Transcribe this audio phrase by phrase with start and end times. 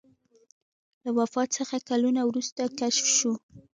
[1.03, 3.33] له وفات څخه کلونه وروسته کشف شو.